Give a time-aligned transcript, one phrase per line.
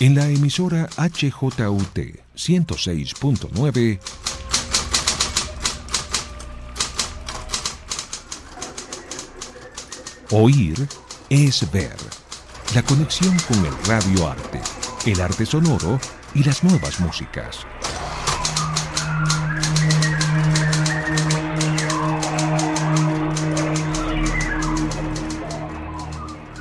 [0.00, 1.58] En la emisora HJUT
[2.34, 4.00] 106.9
[10.30, 10.88] Oír
[11.28, 11.96] es ver.
[12.74, 14.62] La conexión con el radio arte,
[15.04, 16.00] el arte sonoro
[16.34, 17.66] y las nuevas músicas.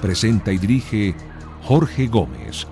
[0.01, 1.15] Presenta y dirige
[1.63, 2.67] Jorge Gómez.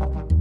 [0.00, 0.39] Bye-bye.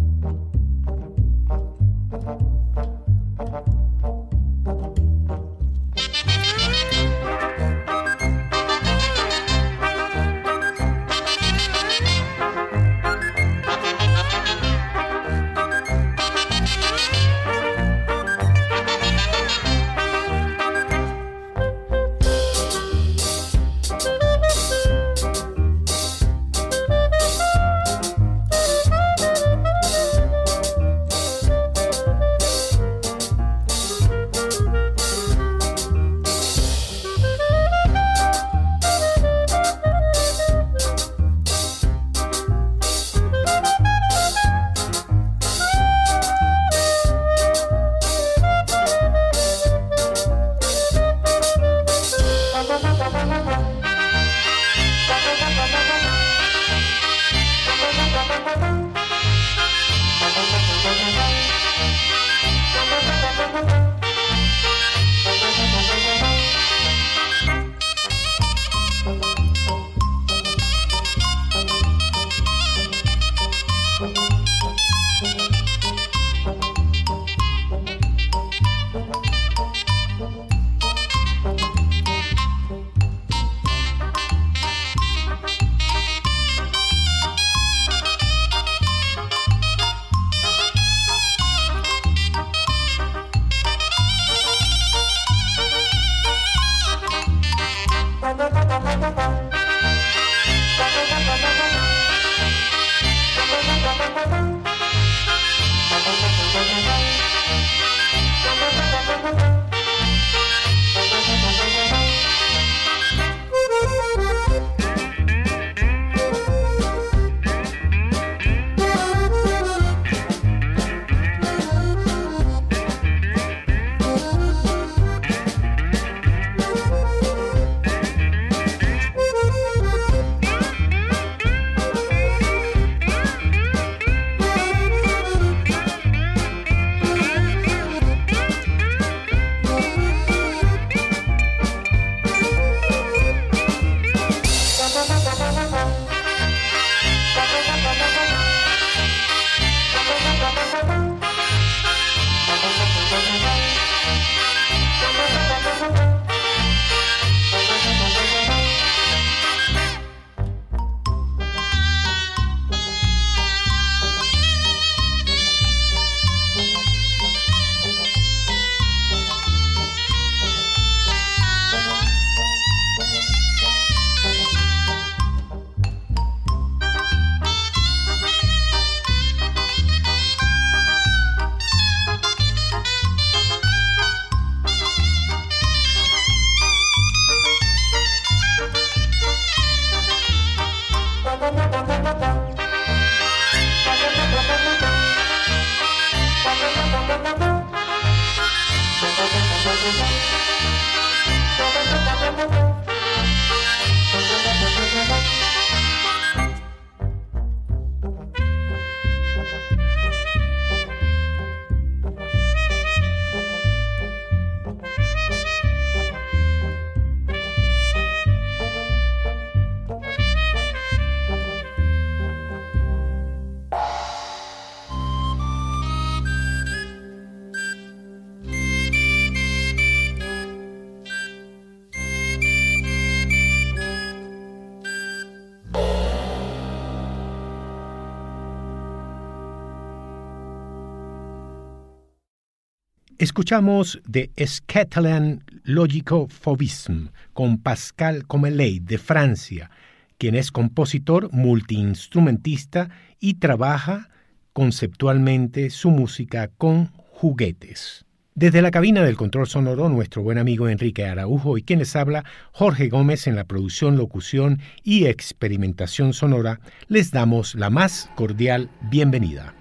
[243.19, 249.71] Escuchamos de Scatlan Logico-Fauvisme con Pascal Comeley de Francia,
[250.17, 252.89] quien es compositor, multiinstrumentista
[253.19, 254.07] y trabaja
[254.53, 258.05] conceptualmente su música con juguetes.
[258.35, 262.23] Desde la cabina del control sonoro, nuestro buen amigo Enrique Araujo y quien les habla,
[262.53, 269.58] Jorge Gómez en la producción, locución y experimentación sonora, les damos la más cordial bienvenida.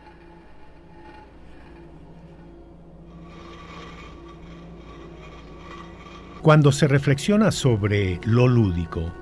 [6.49, 9.13] Cuando se reflexiona sobre lo lúdico,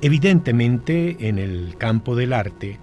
[0.00, 2.78] evidentemente en el campo del arte,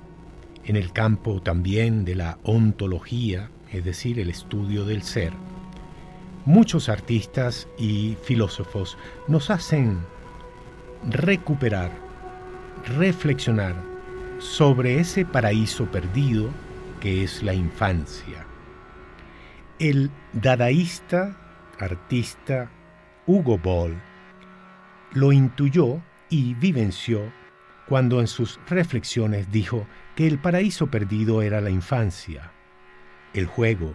[0.65, 5.31] en el campo también de la ontología, es decir, el estudio del ser,
[6.43, 8.97] muchos artistas y filósofos
[9.29, 9.99] nos hacen
[11.09, 11.91] recuperar,
[12.97, 13.75] reflexionar
[14.39, 16.49] sobre ese paraíso perdido
[16.99, 18.45] que es la infancia.
[19.79, 21.37] El dadaísta,
[21.79, 22.69] artista
[23.27, 24.01] Hugo Ball
[25.11, 27.21] lo intuyó y vivenció
[27.87, 29.85] cuando en sus reflexiones dijo
[30.15, 32.51] que el paraíso perdido era la infancia,
[33.33, 33.93] el juego,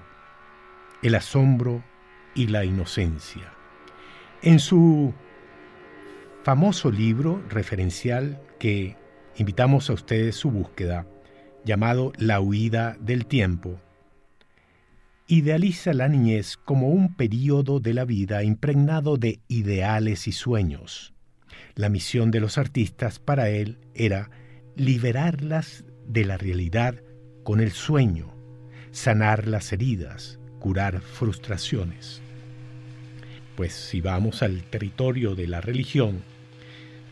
[1.03, 1.83] el asombro
[2.35, 3.55] y la inocencia.
[4.43, 5.15] En su
[6.43, 8.97] famoso libro referencial que
[9.37, 11.07] invitamos a ustedes su búsqueda,
[11.65, 13.79] llamado La huida del tiempo,
[15.27, 21.15] idealiza la niñez como un período de la vida impregnado de ideales y sueños.
[21.75, 24.31] La misión de los artistas para él era
[24.77, 26.97] liberarlas de la realidad
[27.45, 28.33] con el sueño,
[28.91, 32.21] sanar las heridas, curar frustraciones.
[33.57, 36.23] Pues si vamos al territorio de la religión,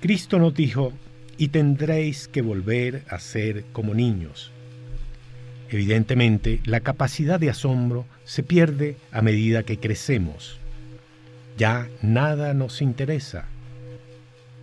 [0.01, 0.93] Cristo nos dijo,
[1.37, 4.53] y tendréis que volver a ser como niños,
[5.71, 10.59] Evidentemente, la capacidad de asombro se pierde a medida que crecemos.
[11.57, 13.45] Ya nada nos interesa.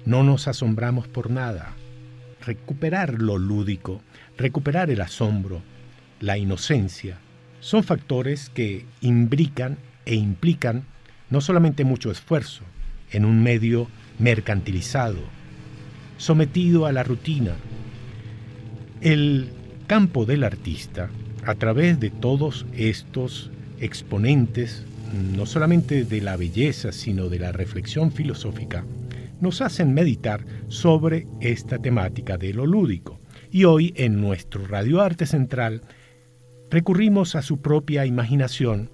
[0.06, 1.74] No nos asombramos por nada.
[2.45, 4.01] Recuperar lo lúdico,
[4.38, 5.62] recuperar el asombro,
[6.19, 7.19] la inocencia,
[7.62, 10.83] son factores que imbrican e implican
[11.30, 12.63] no solamente mucho esfuerzo
[13.12, 13.88] en un medio
[14.19, 15.19] mercantilizado,
[16.18, 17.53] sometido a la rutina.
[19.01, 19.51] El
[19.88, 21.10] campo del artista,
[21.45, 23.50] a través de todos estos
[23.80, 24.86] exponentes,
[25.34, 28.84] no solamente de la belleza, sino de la reflexión filosófica,
[29.39, 33.20] nos hacen meditar sobre esta temática de lo lúdico.
[33.50, 35.82] Y hoy en nuestro radioarte central
[36.70, 38.89] recurrimos a su propia imaginación,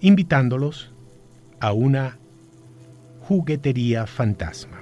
[0.00, 0.90] invitándolos
[1.60, 2.18] a una
[3.20, 4.77] juguetería fantasma.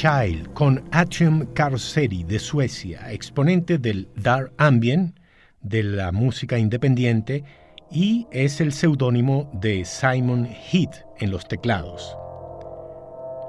[0.00, 5.16] Child con Atrium Carceri de Suecia, exponente del Dark Ambient,
[5.60, 7.42] de la música independiente,
[7.90, 12.16] y es el seudónimo de Simon Heath en los teclados.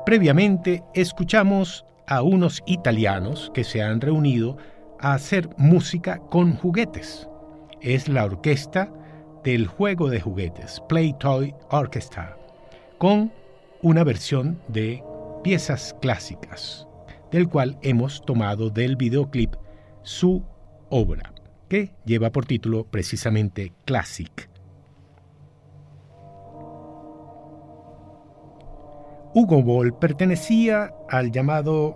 [0.09, 4.57] Previamente escuchamos a unos italianos que se han reunido
[4.99, 7.29] a hacer música con juguetes.
[7.79, 8.91] Es la orquesta
[9.43, 12.35] del juego de juguetes, Play Toy Orchestra,
[12.97, 13.31] con
[13.83, 15.03] una versión de
[15.43, 16.87] piezas clásicas,
[17.29, 19.53] del cual hemos tomado del videoclip
[20.01, 20.43] su
[20.89, 21.31] obra,
[21.67, 24.48] que lleva por título precisamente Classic.
[29.39, 31.95] Hugo Boll pertenecía al llamado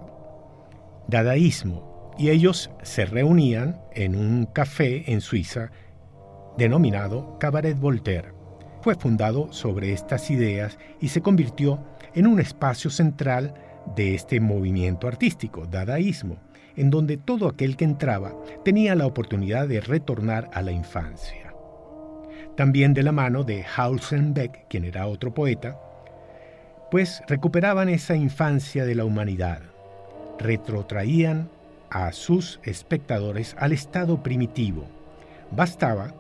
[1.10, 5.70] dadaísmo y ellos se reunían en un café en Suiza
[6.58, 8.30] denominado Cabaret Voltaire.
[8.82, 11.84] Fue fundado sobre estas ideas y se convirtió
[12.16, 13.56] en un espacio central
[13.94, 16.38] de este movimiento artístico, dadaísmo,
[16.78, 21.54] en donde todo aquel que entraba tenía la oportunidad de retornar a la infancia.
[22.56, 23.66] También de la mano de
[24.30, 25.78] Beck, quien era otro poeta,
[26.94, 29.64] pues recuperaban esa infancia de la humanidad,
[30.38, 31.50] retrotraían
[31.90, 34.86] a sus espectadores al estado primitivo.
[35.50, 36.14] Bastaba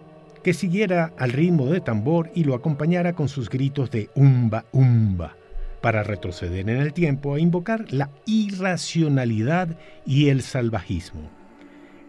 [0.43, 5.35] que siguiera al ritmo de tambor y lo acompañara con sus gritos de umba, umba,
[5.79, 11.29] para retroceder en el tiempo e invocar la irracionalidad y el salvajismo.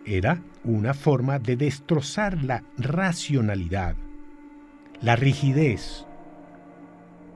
[0.07, 3.95] Era una forma de destrozar la racionalidad,
[5.03, 6.07] la rigidez,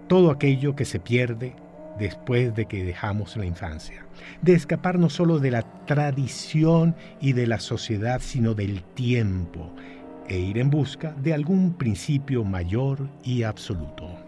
[0.08, 1.54] todo aquello que se pierde
[1.98, 4.04] después de que dejamos la infancia,
[4.42, 9.72] de escapar no solo de la tradición y de la sociedad, sino del tiempo,
[10.28, 14.27] e ir en busca de algún principio mayor y absoluto.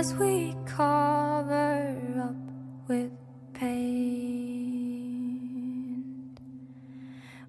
[0.00, 1.94] as we cover
[2.28, 2.42] up
[2.88, 3.12] with
[3.52, 3.74] pain.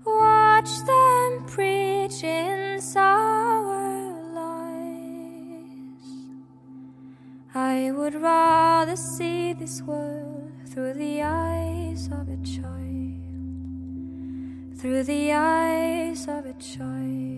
[0.06, 6.10] Watch them preach in sour lies.
[7.56, 13.22] I would rather see this world through the eyes of a child,
[14.78, 17.31] through the eyes of a child.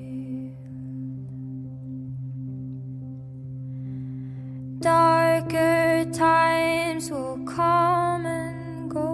[7.56, 9.14] come and go.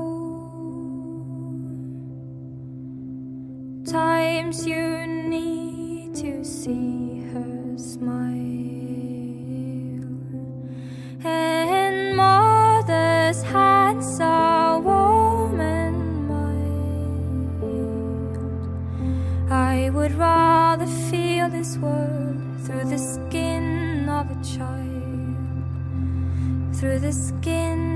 [3.84, 8.30] Times you need to see her smile,
[11.26, 17.62] and mother's hands are warm and mild.
[19.52, 24.80] I would rather feel this world through the skin of a child
[26.80, 27.89] through the skin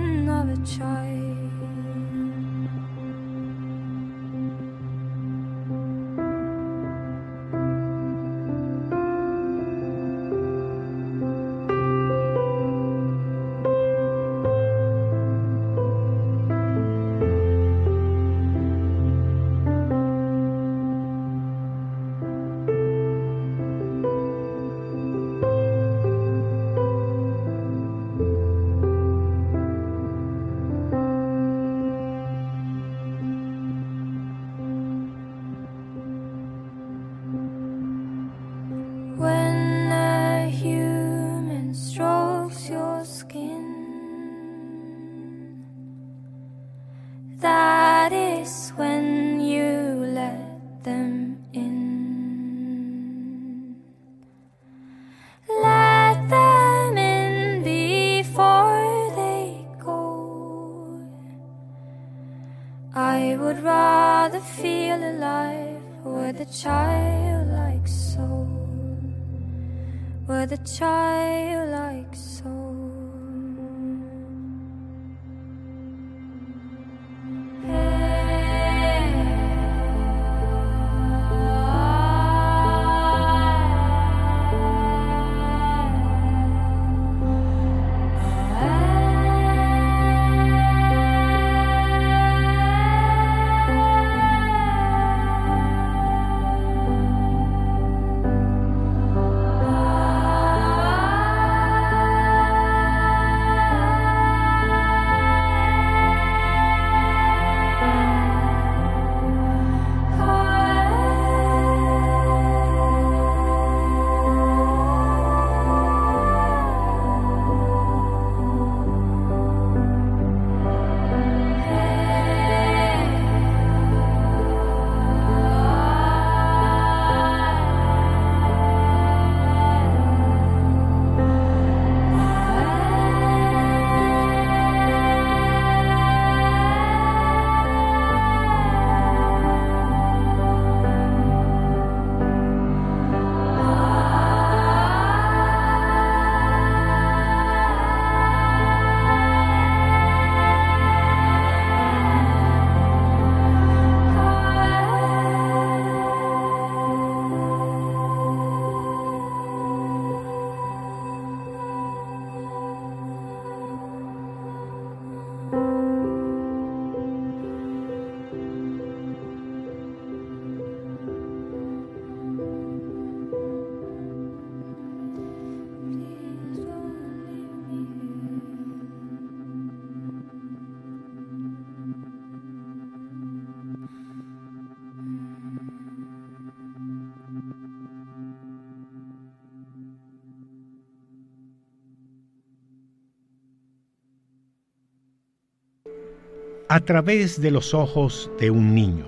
[196.74, 199.06] a través de los ojos de un niño,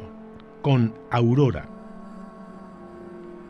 [0.62, 1.68] con Aurora.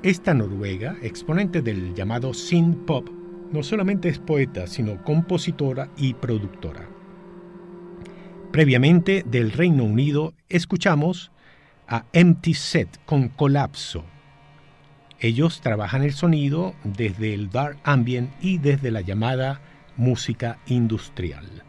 [0.04, 3.10] Esta noruega, exponente del llamado synth pop,
[3.52, 6.88] no solamente es poeta, sino compositora y productora.
[8.54, 11.34] Previamente del Reino Unido escuchamos
[11.86, 14.06] a Empty Set con Colapso.
[15.20, 19.60] Ellos trabajan el sonido desde el dark ambient y desde la llamada
[19.98, 21.66] música industrial.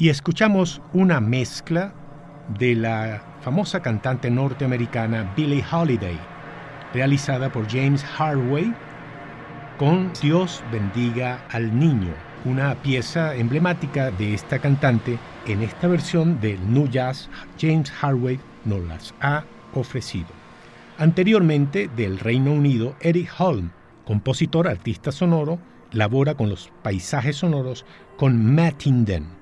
[0.00, 1.92] y escuchamos una mezcla
[2.58, 6.18] de la famosa cantante norteamericana Billie Holiday,
[6.94, 8.74] realizada por James Harway,
[9.78, 12.14] con Dios bendiga al niño,
[12.46, 17.28] una pieza emblemática de esta cantante en esta versión del New Jazz
[17.60, 19.44] James Harway nos las ha
[19.74, 20.28] ofrecido.
[20.96, 23.70] Anteriormente del Reino Unido, Eric Holm,
[24.06, 25.58] compositor, artista sonoro,
[25.92, 27.84] labora con los paisajes sonoros
[28.16, 29.39] con Mattinden.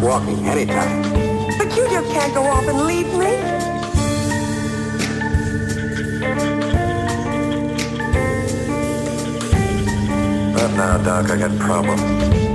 [0.00, 1.02] Walking anytime.
[1.58, 3.36] But you just can't go off and leave me.
[10.54, 12.49] But now, Doc, I got problems.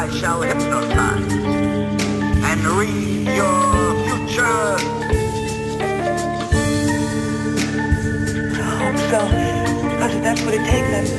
[0.00, 4.78] I shall hypnotize and read your future.
[8.56, 9.20] I hope so.
[9.90, 11.12] Because if that's what it takes,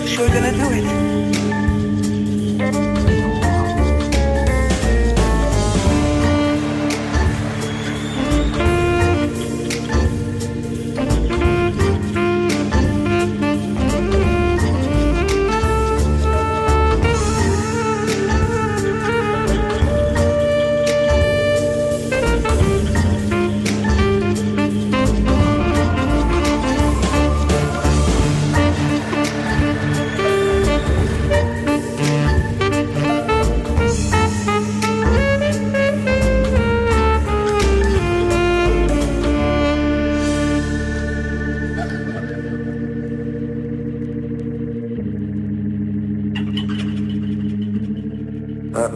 [0.00, 1.08] I'm sure gonna do it.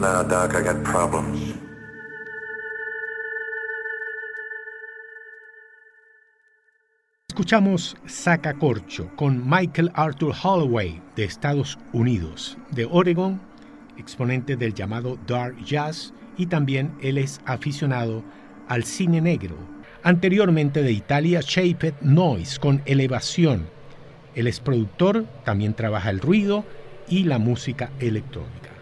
[0.03, 1.55] Now, Doc, I got problems.
[7.29, 7.95] Escuchamos
[9.15, 13.39] con Michael Arthur Holloway de Estados Unidos, de Oregon,
[13.97, 18.25] exponente del llamado Dark Jazz y también él es aficionado
[18.67, 19.55] al cine negro.
[20.03, 23.69] Anteriormente de Italia, Shaped Noise con Elevación.
[24.35, 26.65] Él es productor, también trabaja el ruido
[27.07, 28.72] y la música electrónica.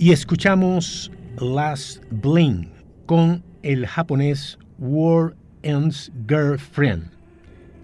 [0.04, 2.70] Y escuchamos Last Bling
[3.06, 7.10] con el japonés War Ends Girlfriend.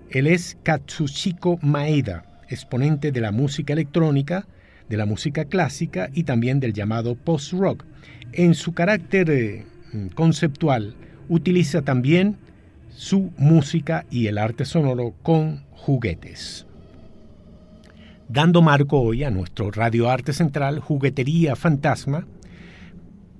[0.09, 4.45] Él es Katsushiko Maeda, exponente de la música electrónica,
[4.89, 7.85] de la música clásica y también del llamado post-rock.
[8.33, 9.65] En su carácter eh,
[10.13, 10.97] conceptual,
[11.29, 12.35] utiliza también
[12.89, 16.65] su música y el arte sonoro con juguetes
[18.29, 22.27] dando marco hoy a nuestro Radio Arte Central Juguetería Fantasma,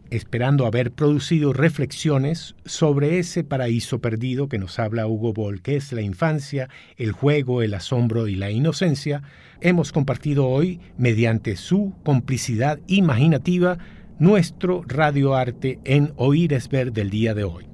[0.10, 5.92] esperando haber producido reflexiones sobre ese paraíso perdido que nos habla Hugo Boll, que es
[5.94, 9.22] la infancia, el juego, el asombro y la inocencia,
[9.62, 13.78] hemos compartido hoy, mediante su complicidad imaginativa,
[14.18, 17.68] nuestro radioarte en Oír es Ver del día de hoy.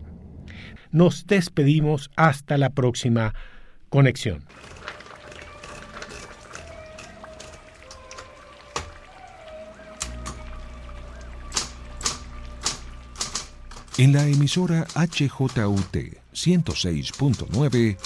[0.91, 3.33] Nos despedimos hasta la próxima
[3.87, 4.43] conexión.
[13.97, 15.95] En la emisora HJUT
[16.33, 17.97] 106.9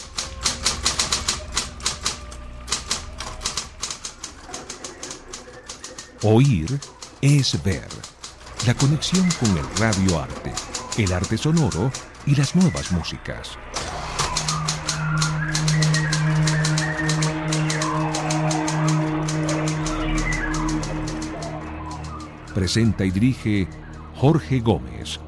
[6.22, 6.80] Oír
[7.22, 7.88] es ver.
[8.68, 10.54] La conexión con el radio arte,
[11.00, 11.92] el arte sonoro
[12.28, 13.58] y las nuevas músicas.
[22.54, 23.68] Presenta y dirige
[24.14, 25.20] Jorge Gómez.